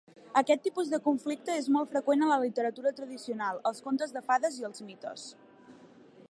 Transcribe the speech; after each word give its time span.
Aquest 0.39 0.61
tipus 0.67 0.87
de 0.93 0.99
conflicte 1.07 1.57
és 1.63 1.67
molt 1.75 1.91
freqüent 1.91 2.23
a 2.27 2.29
la 2.31 2.39
literatura 2.45 2.95
tradicional, 3.01 3.61
els 3.73 3.85
contes 3.89 4.17
de 4.17 4.25
fades 4.31 4.59
i 4.63 4.67
els 4.71 4.83
mites. 4.89 5.29